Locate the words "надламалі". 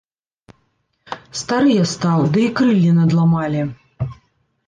3.01-3.61